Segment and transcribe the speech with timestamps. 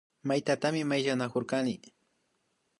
[0.29, 1.75] Matitami mayllanakurkani